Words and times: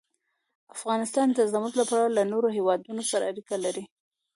افغانستان 0.75 1.27
د 1.33 1.39
زمرد 1.51 1.75
له 1.79 1.83
پلوه 1.89 2.09
له 2.17 2.23
نورو 2.31 2.47
هېوادونو 2.57 3.01
سره 3.11 3.23
اړیکې 3.31 3.57
لري. 3.65 3.83